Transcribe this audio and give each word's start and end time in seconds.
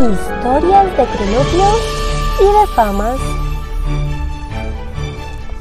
Historias 0.00 0.96
de 0.96 1.04
cronopios 1.06 1.76
y 2.40 2.44
de 2.44 2.66
famas. 2.76 3.18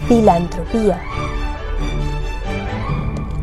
Filantropía. 0.08 1.02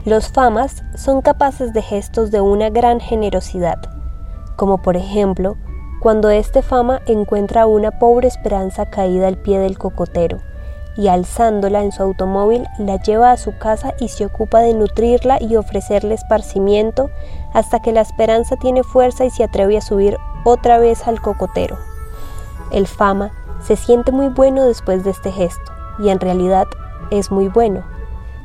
Los 0.05 0.29
famas 0.29 0.85
son 0.95 1.21
capaces 1.21 1.73
de 1.73 1.83
gestos 1.83 2.31
de 2.31 2.41
una 2.41 2.71
gran 2.71 3.01
generosidad, 3.01 3.81
como 4.55 4.83
por 4.83 4.97
ejemplo 4.97 5.57
cuando 6.01 6.31
este 6.31 6.63
fama 6.63 7.01
encuentra 7.07 7.63
a 7.63 7.67
una 7.67 7.99
pobre 7.99 8.29
esperanza 8.29 8.89
caída 8.89 9.27
al 9.27 9.39
pie 9.39 9.59
del 9.59 9.77
cocotero 9.77 10.39
y 10.97 11.09
alzándola 11.09 11.83
en 11.83 11.91
su 11.91 12.05
automóvil 12.05 12.69
la 12.79 13.03
lleva 13.03 13.33
a 13.33 13.37
su 13.37 13.59
casa 13.59 13.95
y 13.99 14.11
se 14.11 14.27
ocupa 14.27 14.61
de 14.61 14.75
nutrirla 14.75 15.39
y 15.43 15.57
ofrecerle 15.57 16.15
esparcimiento 16.15 17.11
hasta 17.53 17.83
que 17.83 17.91
la 17.91 18.01
esperanza 18.01 18.55
tiene 18.57 18.85
fuerza 18.85 19.25
y 19.25 19.31
se 19.31 19.43
atreve 19.43 19.77
a 19.77 19.81
subir 19.81 20.17
otra 20.45 20.79
vez 20.79 21.07
al 21.09 21.21
cocotero. 21.21 21.77
El 22.71 22.87
fama 22.87 23.33
se 23.63 23.77
siente 23.77 24.13
muy 24.13 24.29
bueno 24.29 24.65
después 24.65 25.05
de 25.05 25.11
este 25.11 25.33
gesto, 25.33 25.73
y 25.99 26.11
en 26.11 26.21
realidad 26.21 26.67
es 27.11 27.31
muy 27.31 27.49
bueno, 27.49 27.83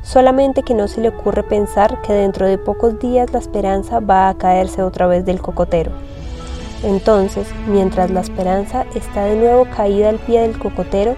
solamente 0.02 0.62
que 0.62 0.74
no 0.74 0.88
se 0.88 1.00
le 1.00 1.10
ocurre 1.10 1.42
pensar 1.42 2.00
que 2.02 2.12
dentro 2.12 2.46
de 2.46 2.58
pocos 2.58 2.98
días 2.98 3.32
la 3.32 3.38
esperanza 3.38 4.00
va 4.00 4.28
a 4.28 4.34
caerse 4.34 4.82
otra 4.82 5.06
vez 5.06 5.24
del 5.24 5.40
cocotero. 5.40 5.90
Entonces, 6.82 7.46
mientras 7.66 8.10
la 8.10 8.20
esperanza 8.20 8.86
está 8.94 9.24
de 9.24 9.36
nuevo 9.36 9.66
caída 9.76 10.08
al 10.08 10.18
pie 10.18 10.40
del 10.40 10.58
cocotero, 10.58 11.14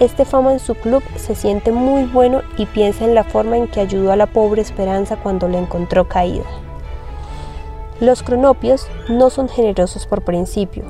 este 0.00 0.24
fama 0.24 0.52
en 0.52 0.58
su 0.58 0.74
club 0.74 1.02
se 1.16 1.34
siente 1.34 1.72
muy 1.72 2.04
bueno 2.04 2.42
y 2.58 2.66
piensa 2.66 3.04
en 3.04 3.14
la 3.14 3.24
forma 3.24 3.56
en 3.56 3.68
que 3.68 3.80
ayudó 3.80 4.12
a 4.12 4.16
la 4.16 4.26
pobre 4.26 4.60
esperanza 4.60 5.16
cuando 5.16 5.48
la 5.48 5.58
encontró 5.58 6.06
caída. 6.08 6.44
Los 7.98 8.22
cronopios 8.22 8.86
no 9.08 9.30
son 9.30 9.48
generosos 9.48 10.06
por 10.06 10.22
principio, 10.22 10.84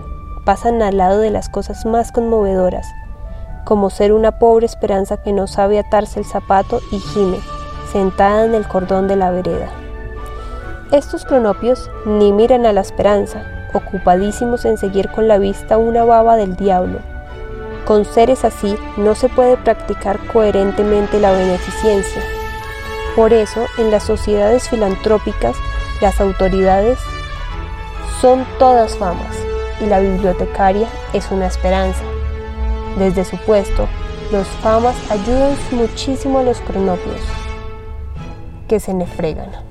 pasan 0.45 0.83
al 0.83 0.97
lado 0.97 1.21
de 1.21 1.31
las 1.31 1.49
cosas 1.49 1.87
más 1.87 2.11
conmovedoras, 2.11 2.85
como 3.65 3.91
ser 3.91 4.13
una 4.13 4.41
pobre 4.41 4.67
esperanza 4.67 5.23
que 5.23 5.33
no 5.33 5.47
sabe 5.47 5.79
atarse 5.79 6.19
el 6.19 6.25
zapato 6.25 6.81
y 6.91 6.99
gime, 6.99 7.39
sentada 7.93 8.45
en 8.45 8.57
el 8.57 8.67
cordón 8.67 9.07
de 9.07 9.15
la 9.15 9.31
vereda. 9.31 9.71
Estos 10.91 11.25
cronopios 11.25 11.89
ni 12.07 12.33
miran 12.33 12.67
a 12.67 12.73
la 12.73 12.81
esperanza, 12.81 13.45
ocupadísimos 13.73 14.65
en 14.65 14.77
seguir 14.77 15.09
con 15.11 15.29
la 15.29 15.39
vista 15.39 15.79
una 15.79 16.03
baba 16.03 16.35
del 16.35 16.57
diablo. 16.57 16.99
Con 17.85 18.05
seres 18.05 18.45
así 18.45 18.77
no 18.97 19.15
se 19.15 19.29
puede 19.29 19.57
practicar 19.57 20.19
coherentemente 20.33 21.21
la 21.21 21.31
beneficencia. 21.31 22.21
Por 23.17 23.33
eso, 23.33 23.65
en 23.79 23.91
las 23.91 24.05
sociedades 24.05 24.69
filantrópicas, 24.69 25.57
las 26.03 26.21
autoridades 26.21 26.99
son 28.21 28.45
todas 28.59 28.95
famas 28.97 29.35
y 29.81 29.87
la 29.87 30.01
bibliotecaria 30.01 30.87
es 31.15 31.31
una 31.31 31.47
esperanza. 31.47 32.03
Desde 32.99 33.25
su 33.25 33.39
puesto, 33.39 33.89
los 34.31 34.47
famas 34.47 34.95
ayudan 35.11 35.57
muchísimo 35.71 36.41
a 36.41 36.43
los 36.43 36.61
cronopios 36.61 37.21
que 38.69 38.81
se 38.81 38.93
nefregan. 38.93 39.66